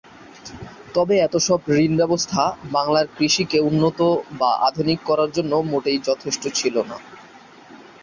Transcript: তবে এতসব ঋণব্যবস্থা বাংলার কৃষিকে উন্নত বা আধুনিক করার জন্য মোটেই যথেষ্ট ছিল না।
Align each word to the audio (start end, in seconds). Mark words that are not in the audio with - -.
তবে 0.95 1.15
এতসব 1.19 1.59
ঋণব্যবস্থা 1.77 2.43
বাংলার 2.71 3.07
কৃষিকে 3.17 3.57
উন্নত 3.69 3.99
বা 4.39 4.51
আধুনিক 4.67 4.99
করার 5.05 5.29
জন্য 5.31 5.53
মোটেই 5.71 5.99
যথেষ্ট 6.07 6.43
ছিল 6.59 6.75
না। 6.83 6.97